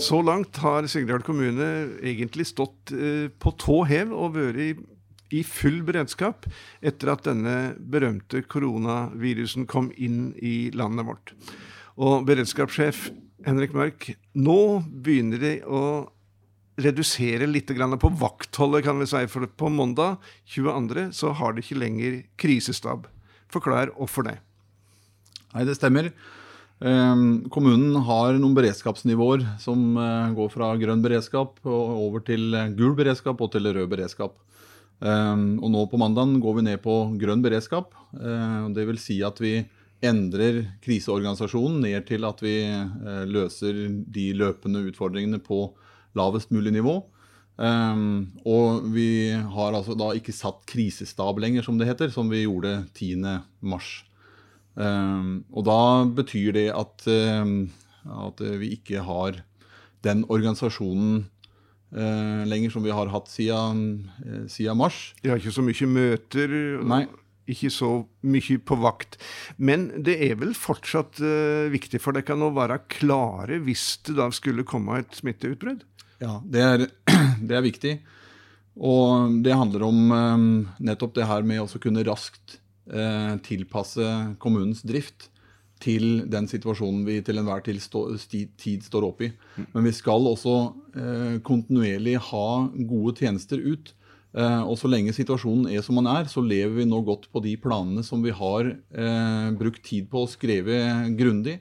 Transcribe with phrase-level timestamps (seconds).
[0.00, 1.66] Så langt har Sigdal kommune
[2.00, 4.80] egentlig stått eh, på tå hev og vært
[5.30, 6.48] i, full beredskap
[6.80, 11.34] etter at denne berømte koronavirusen kom inn i landet vårt.
[12.00, 13.10] Og beredskapssjef
[13.44, 15.84] Henrik Mørk, nå begynner de å
[16.80, 19.22] redusere litt på vaktholdet, kan vi si.
[19.28, 20.16] For på mandag
[20.48, 21.10] 22.
[21.12, 23.06] så har de ikke lenger krisestab.
[23.52, 24.38] Forklar hvorfor det.
[25.52, 26.10] Nei, det stemmer.
[26.80, 33.40] Ehm, kommunen har noen beredskapsnivåer som eh, går fra grønn beredskap over til gul beredskap
[33.40, 34.38] og til rød beredskap.
[35.04, 37.92] Ehm, og nå på mandag går vi ned på grønn beredskap.
[38.16, 39.58] Ehm, det vil si at vi
[40.00, 45.66] endrer kriseorganisasjonen ned til at vi eh, løser de løpende utfordringene på
[46.16, 47.02] lavest mulig nivå.
[47.60, 52.86] Og vi har altså da ikke satt krisestab lenger, som det heter, som vi gjorde
[52.96, 54.09] 10.3.
[54.78, 55.80] Um, og da
[56.20, 57.06] betyr det at,
[57.42, 57.70] um,
[58.06, 59.40] at, vi ikke har
[60.06, 61.24] den organisasjonen
[61.96, 63.82] uh, lenger som vi har hatt siden,
[64.24, 65.10] uh, siden mars.
[65.22, 66.54] De har ikke så mye møter?
[66.86, 67.04] Nei.
[67.50, 67.90] Ikke så
[68.22, 69.18] mye på vakt.
[69.58, 74.30] Men det er vel fortsatt uh, viktig for dere å være klare hvis det da
[74.34, 75.82] skulle komme et smitteutbrudd?
[76.22, 76.86] Ja, det er,
[77.48, 77.98] det er viktig.
[78.80, 82.59] Og det handler om um, nettopp det her med å kunne raskt
[83.46, 84.06] tilpasse
[84.42, 85.28] kommunens drift
[85.80, 89.30] til den situasjonen vi til enhver tid, står opp i.
[89.72, 92.48] Men vi skal også uh, kontinuerlig ha
[92.90, 93.94] gode tjenester ut.
[94.34, 97.40] Uh, og så lenge situasjonen er som den er, så lever vi nå godt på
[97.46, 98.74] de planene som vi har
[99.56, 100.82] brukt tid på å skrive
[101.16, 101.60] grundig.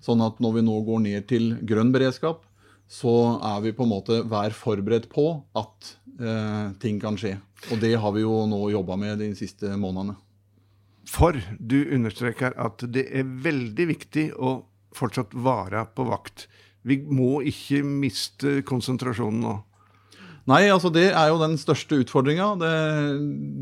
[0.00, 2.42] Sånn at når vi nå går ned til grønn beredskap,
[2.90, 3.12] så
[3.52, 5.26] er vi på en måte hver forberedt på
[5.58, 7.36] at eh, ting kan skje.
[7.70, 10.16] Og det har vi jo nå jobba med de siste månedene.
[11.08, 14.60] For du understreker at det er veldig viktig å
[14.96, 16.46] fortsatt være på vakt.
[16.86, 19.56] Vi må ikke miste konsentrasjonen nå.
[20.48, 22.54] Nei, altså det er jo den største utfordringa.
[22.58, 22.76] Det,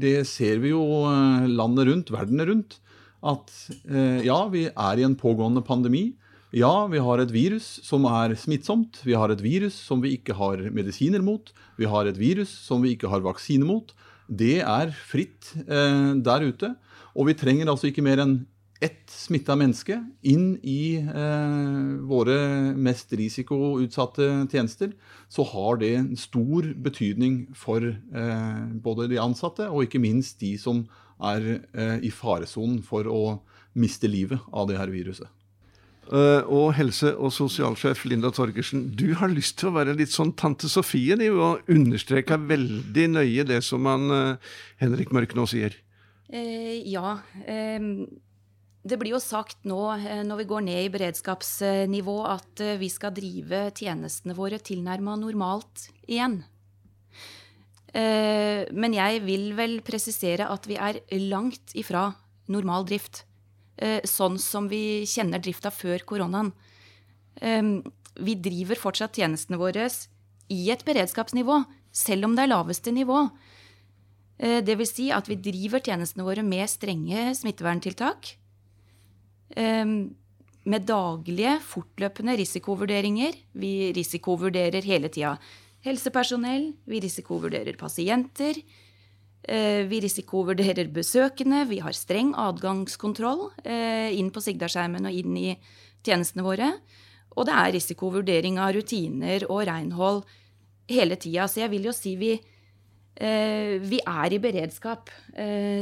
[0.00, 2.78] det, ser vi jo eh, landet rundt, verden rundt.
[3.26, 3.50] At
[3.90, 6.12] eh, ja, vi er i en pågående pandemi.
[6.54, 9.02] Ja, vi har et virus som er smittsomt.
[9.04, 11.50] Vi har et virus som vi ikke har medisiner mot.
[11.76, 13.92] Vi har et virus som vi ikke har vaksine mot.
[14.28, 16.72] Det er fritt eh, der ute.
[17.18, 18.38] Og vi trenger altså ikke mer enn
[18.78, 19.96] ett smitta menneske
[20.30, 22.36] inn i eh, våre
[22.78, 24.92] mest risikoutsatte tjenester,
[25.26, 30.84] så har det stor betydning for eh, både de ansatte og ikke minst de som
[31.18, 33.40] er eh, i faresonen for å
[33.78, 35.26] miste livet av det her viruset.
[36.08, 40.30] Uh, og helse- og sosialsjef Linda Torgersen, du har lyst til å være litt sånn
[40.40, 45.76] tante Sofie og understreke veldig nøye det som han, uh, Henrik Mørk nå sier.
[46.28, 47.16] Uh, ja.
[48.88, 49.80] det blir jo sagt nå
[50.28, 56.42] når vi går ned i beredskapsnivå, at vi skal drive tjenestene våre tilnærma normalt igjen.
[57.92, 62.10] men jeg vil vel presisere at vi er langt ifra
[62.48, 63.24] normal drift.
[63.78, 66.52] Eh, sånn som vi kjenner drifta før koronaen.
[68.18, 69.86] Vi driver fortsatt tjenestene våre
[70.50, 71.60] i et beredskapsnivå,
[71.92, 73.28] selv om det er laveste nivå.
[74.38, 78.36] Eh, det vil si at vi driver tjenestene våre med strenge smitteverntiltak.
[79.58, 83.32] Med daglige, fortløpende risikovurderinger.
[83.56, 85.32] Vi risikovurderer hele tida
[85.86, 88.60] helsepersonell, vi risikovurderer pasienter.
[89.42, 91.64] Eh, vi risikovurderer besøkende.
[91.68, 95.54] Vi har streng adgangskontroll eh, inn på Sigdalskjermen og inn i
[96.04, 96.72] tjenestene våre.
[97.38, 100.24] Og det er risikovurdering av rutiner og renhold
[100.90, 101.46] hele tida.
[101.48, 102.34] Så jeg vil jo si vi,
[103.18, 105.10] vi er i beredskap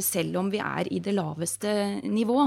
[0.01, 2.47] selv om vi er i det laveste nivå.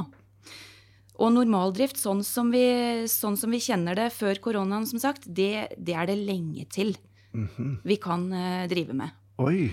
[1.19, 2.63] Og normaldrift, sånn som vi,
[3.11, 6.95] sånn som vi kjenner det før koronaen, som sagt, det, det er det lenge til
[7.33, 7.75] mm -hmm.
[7.83, 8.29] vi kan
[8.69, 9.09] drive med.
[9.37, 9.69] Oi,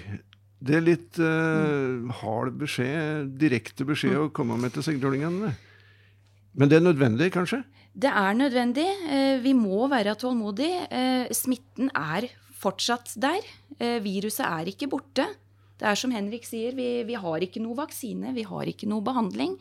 [0.63, 4.23] det er litt uh, hard beskjed, direkte beskjed mm.
[4.25, 5.53] å komme med til sigdalingene.
[6.57, 7.61] Men det er nødvendig, kanskje?
[7.93, 8.87] Det er nødvendig.
[9.45, 11.29] Vi må være tålmodige.
[11.37, 13.45] Smitten er fortsatt der.
[14.03, 15.27] Viruset er ikke borte.
[15.77, 19.05] Det er som Henrik sier, vi, vi, har ikke noe vaksine, vi har ikke noe
[19.05, 19.59] behandling.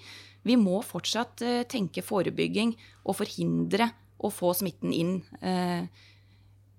[0.47, 2.71] Vi må fortsatt tenke forebygging
[3.03, 3.89] og forhindre
[4.23, 5.17] å få smitten inn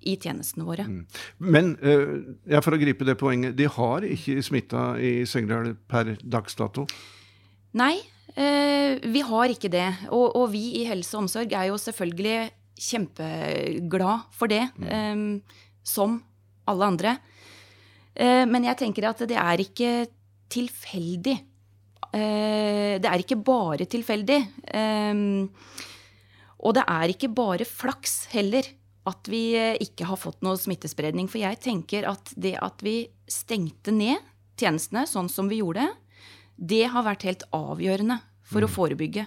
[0.07, 0.87] i tjenestene våre.
[0.87, 1.05] Mm.
[1.53, 2.05] Men eh,
[2.53, 6.87] ja, for å gripe det poenget, de har ikke smitta i Søgndal per dags dato?
[7.77, 7.95] Nei,
[8.35, 9.89] eh, vi har ikke det.
[10.11, 12.39] Og, og, vi i helse og omsorg er jo selvfølgelig
[12.87, 14.89] kjempeglad for det, mm.
[14.93, 16.19] eh, som
[16.67, 17.17] alle andre.
[18.17, 19.93] Eh, men jeg tenker at det er ikke
[20.53, 21.37] tilfeldig.
[22.17, 24.41] Eh, det er ikke bare tilfeldig.
[24.67, 25.21] Eh,
[26.67, 28.67] og det er ikke bare flaks heller
[29.07, 31.29] at vi ikke har fått noe smittespredning.
[31.31, 34.19] For jeg tenker at det at vi stengte ned
[34.59, 35.85] tjenestene sånn som vi gjorde,
[36.57, 39.27] det har vært helt avgjørende for å forebygge.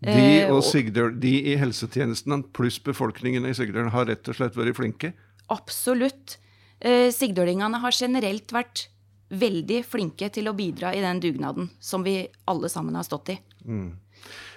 [0.00, 4.76] De og- Sigdøl, de i helsetjenesten pluss befolkningen i Sigdøl har rett og slett vært
[4.76, 5.12] flinke.
[5.50, 6.38] Absolutt.
[6.80, 8.86] Eh, Sigdølingene har generelt vært
[9.30, 13.38] veldig flinke til å bidra i den dugnaden som vi alle sammen har stått i.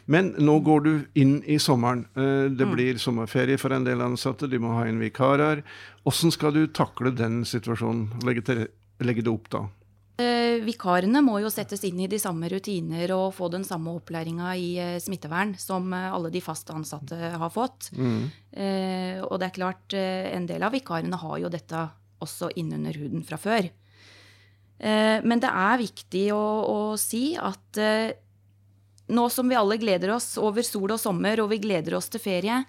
[0.05, 2.05] Men nå går du inn i sommeren.
[2.15, 2.73] Eh, Det Mm.
[2.75, 5.63] blir sommerferie for en del ansatte, de må ha inn vikarer.
[6.05, 8.09] Hvordan skal du takle den situasjonen?
[8.23, 8.67] Legge, til,
[8.99, 9.67] legge det opp da?
[10.21, 14.51] Eh, Vikarene må jo settes inn i de samme rutiner og få den samme opplæringa
[14.61, 17.89] i eh, smittevern som eh, alle de fast ansatte har fått.
[18.53, 21.87] Eh, Og det er klart, en del av vikarene har jo dette
[22.21, 23.71] også innunder huden fra før.
[24.79, 27.81] Eh, Men det er viktig å, å si at
[29.13, 32.21] nå som vi alle gleder oss over sol og sommer, og vi gleder oss til
[32.23, 32.61] ferie,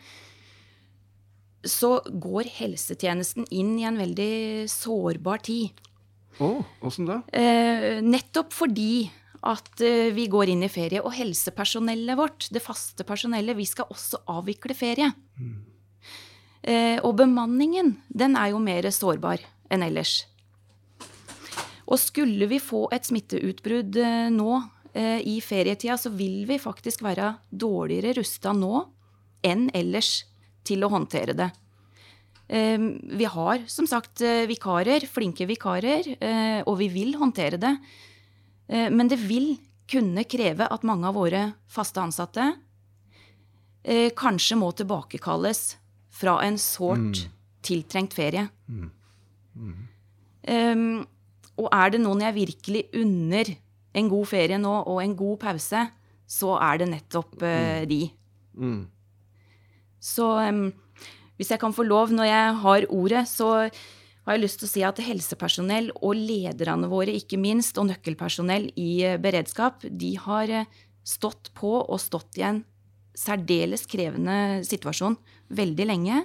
[1.64, 5.70] så går helsetjenesten inn i en veldig sårbar tid.
[6.43, 6.49] Å,
[6.81, 7.21] hvordan da?
[7.31, 9.07] Eh, nettopp fordi
[9.45, 13.91] at eh, vi går inn i ferie, og helsepersonellet vårt, det faste personellet, vi skal
[13.93, 15.11] også avvikle ferie.
[16.65, 19.43] Eh, og bemanningen, den er jo mer sårbar
[19.73, 20.23] enn ellers.
[21.85, 24.53] Og skulle vi få et smitteutbrudd eh, nå
[24.97, 28.87] eh, i ferietida, så vil vi faktisk være dårligere rusta nå
[29.45, 30.23] enn ellers
[30.65, 31.51] til å håndtere det.
[32.49, 32.79] Eh,
[33.19, 37.76] Vi har som sagt eh, vikarer, flinke vikarer, eh, og vi vil håndtere det.
[38.69, 39.56] Eh, Men det vil
[39.88, 42.55] kunne kreve at mange av våre faste ansatte
[43.85, 45.76] eh, kanskje må tilbakekalles
[46.14, 47.26] fra en sårt
[47.64, 48.49] tiltrengt ferie.
[50.47, 51.06] Um,
[51.56, 53.50] og er det noen jeg virkelig unner
[53.94, 55.85] en god ferie nå og en god pause,
[56.26, 58.00] så er det nettopp eh, de.
[58.56, 58.82] Mm.
[60.00, 60.64] Så em,
[61.39, 63.51] hvis jeg kan få lov når jeg har ordet, så
[64.25, 68.71] har jeg lyst til å si at helsepersonell og lederne våre, ikke minst, og nøkkelpersonell
[68.81, 70.71] i eh, beredskap, de har eh,
[71.05, 72.63] stått på og stått i en
[73.15, 75.19] særdeles krevende situasjon
[75.55, 76.25] veldig lenge.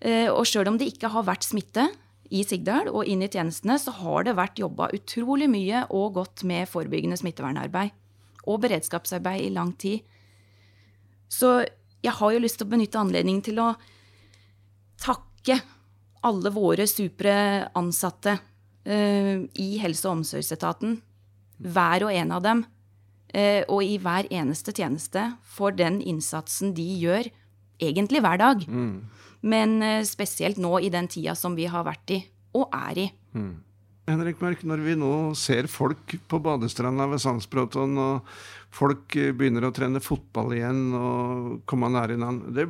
[0.00, 1.88] Eh, Og sjøl om det ikke har vært smitte
[2.34, 6.46] i Sigdal og inn i tjenestene, så har det vært jobba utrolig mye og godt
[6.46, 7.92] med forebyggende smittevernarbeid
[8.44, 10.04] og beredskapsarbeid i lang tid.
[11.32, 11.64] Så
[12.04, 13.70] jeg har jo lyst til å benytte anledningen til å
[15.00, 15.58] takke
[16.24, 17.34] alle våre supre
[17.76, 20.98] ansatte uh, i helse- og omsorgsetaten,
[21.64, 22.64] hver og en av dem,
[23.34, 27.26] Uh, og i hver eneste tjeneste, for den innsatsen de gjør,
[27.82, 28.62] egentlig hver dag.
[29.42, 32.20] Men uh, spesielt nå i den tida som vi har vært i,
[32.54, 33.08] og er i.
[34.04, 38.26] Henrik Mørk, når vi nå ser folk på badestranda ved Sandsbråten, og
[38.74, 42.68] folk eh, begynner å trene fotball igjen og komme nær hverandre,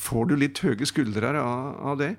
[0.00, 2.14] får du litt høye skuldre av, av det?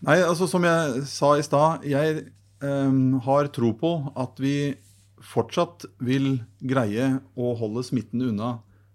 [0.00, 4.72] Nei, altså som jeg sa i stad, jeg eh, har tro på at vi
[5.20, 8.54] fortsatt vil greie å holde smitten unna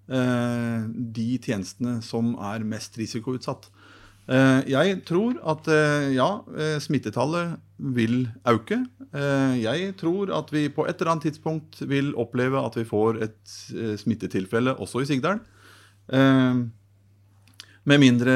[0.10, 3.70] eh, de tjenestene som er mest risikoutsatt.
[4.26, 8.82] Eh, jeg tror at eh, ja, eh, smittetallet vil øke.
[9.16, 13.54] Jeg tror at vi på et eller annet tidspunkt vil oppleve at vi får et
[14.00, 15.40] smittetilfelle også i Sigdal.
[17.86, 18.36] Med mindre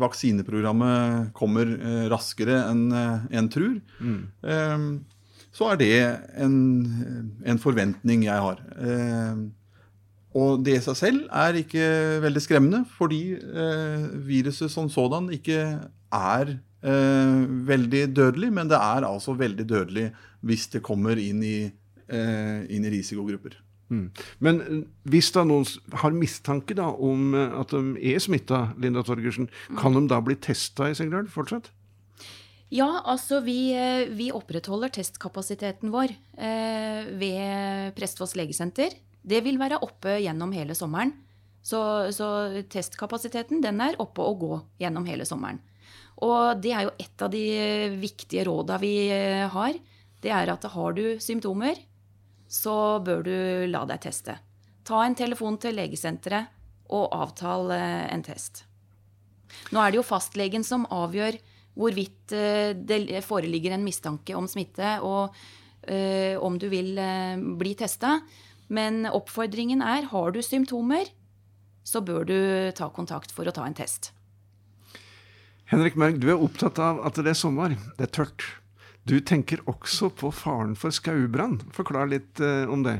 [0.00, 1.70] vaksineprogrammet kommer
[2.10, 4.98] raskere enn en tror, mm.
[5.54, 5.92] så er det
[6.38, 6.58] en,
[7.46, 8.62] en forventning jeg har.
[10.36, 11.84] Og det i seg selv er ikke
[12.24, 15.62] veldig skremmende, fordi eh, viruset som sådan ikke
[16.12, 16.50] er
[16.84, 17.38] eh,
[17.70, 20.10] veldig dødelig, men det er altså veldig dødelig
[20.44, 21.56] hvis det kommer inn i,
[22.12, 23.56] eh, inn i risikogrupper.
[23.88, 25.64] Men eh, hvis da noen
[26.02, 29.48] har mistanke da om eh, at de er smitta, Linda Torgersen,
[29.80, 31.70] kan de da bli testa i Sengdal fortsatt?
[32.68, 38.92] Ja, altså vi, eh, vi opprettholder testkapasiteten vår eh, ved Prestfoss legesenter.
[39.22, 41.12] Det vil være oppe gjennom hele sommeren.
[41.62, 41.80] Så,
[42.14, 42.28] så
[42.70, 45.58] testkapasiteten den er oppe og gå gjennom hele sommeren.
[46.24, 47.44] Og det er jo et av de
[48.00, 49.76] viktige råda vi eh, har.
[50.18, 51.78] Det er at har du symptomer,
[52.48, 53.36] så bør du
[53.70, 54.34] la deg teste.
[54.88, 56.56] Ta en telefon til legesenteret
[56.96, 58.64] og avtal eh, en test.
[59.72, 61.38] Nå er det jo fastlegen som avgjør
[61.78, 65.34] hvorvidt eh, det foreligger en mistanke om smitte, og
[65.88, 66.98] om du vil
[67.56, 68.18] bli testa.
[68.68, 71.08] Men oppfordringen er har du symptomer,
[71.88, 72.38] så bør du
[72.76, 74.12] ta kontakt for å ta en test.
[75.68, 78.44] Henrik Mørg, du er opptatt av at det er sommer, det er tørt.
[79.08, 81.58] Du tenker også på faren for skaubrann.
[81.76, 82.98] Forklar litt eh, om det.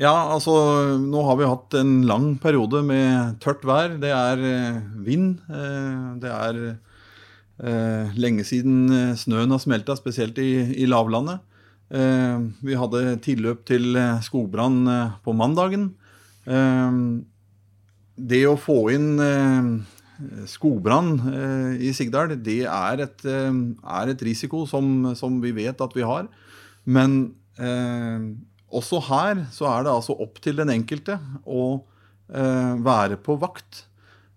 [0.00, 0.54] Ja, altså
[0.96, 3.98] nå har vi hatt en lang periode med tørt vær.
[4.00, 5.42] Det er eh, vind.
[5.52, 8.88] Eh, det er eh, lenge siden
[9.20, 10.50] snøen har smelta, spesielt i,
[10.80, 11.44] i lavlandet.
[11.90, 15.90] Eh, vi hadde tilløp til eh, skogbrann eh, på mandagen.
[18.20, 19.20] Det å få inn
[20.48, 21.10] skogbrann
[21.78, 26.26] i Sigdal, det er et, er et risiko som, som vi vet at vi har.
[26.88, 28.24] Men eh,
[28.70, 31.64] også her så er det altså opp til den enkelte å
[32.32, 33.84] eh, være på vakt.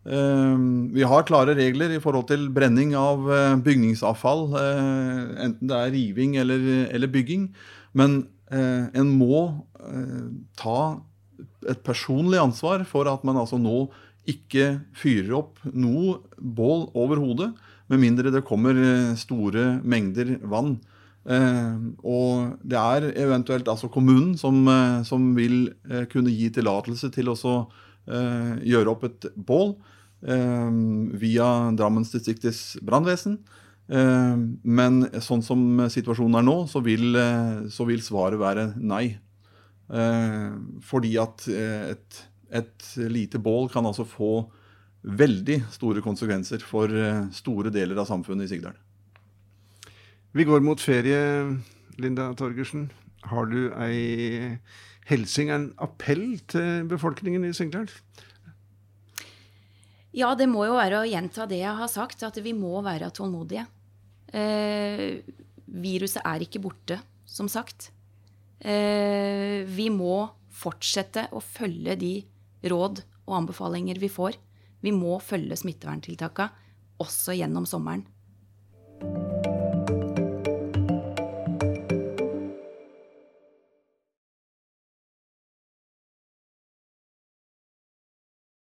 [0.03, 0.55] Eh,
[0.91, 5.93] vi har klare regler i forhold til brenning av eh, bygningsavfall, eh, enten det er
[5.93, 7.47] riving eller, bygging.
[7.95, 9.45] Men eh, en må
[10.59, 10.79] ta
[11.67, 13.89] et personlig ansvar for at man altså nå
[14.29, 17.49] ikke fyrer opp noe bål over hodet,
[17.91, 18.77] med mindre det kommer
[19.19, 20.77] store mengder vann.
[21.27, 24.67] Eh, og det er eventuelt altså kommunen som,
[25.07, 25.69] som vil
[26.11, 27.39] kunne gi tillatelse til å
[28.05, 29.75] gjøre opp et bål
[30.27, 30.71] eh,
[31.21, 33.37] via Drammensdistriktets brannvesen.
[33.91, 39.17] Eh, men sånn som situasjonen er nå, så vil, eh, så vil svaret være nei.
[39.93, 40.51] Eh,
[40.85, 42.21] fordi at eh, et,
[42.61, 44.33] et lite bål kan altså få
[45.03, 48.77] veldig store konsekvenser for eh, store deler av samfunnet i Sigdal.
[50.33, 51.19] Vi går mot ferie,
[52.01, 52.87] Linda Torgersen.
[53.29, 54.57] Har du ei
[55.09, 57.89] helsing, en appell til befolkningen i Sigdal?
[60.13, 63.09] Ja, det må jo være å gjenta det jeg har sagt, at vi må være
[63.15, 63.65] tålmodige.
[64.33, 65.23] Eh,
[65.65, 67.89] viruset er ikke borte, som sagt.
[68.61, 72.13] Eh, vi må fortsette å følge de
[72.69, 74.37] råd og anbefalinger vi får.
[74.85, 76.61] Vi må følge smitteverntiltakene
[77.03, 78.05] også gjennom sommeren.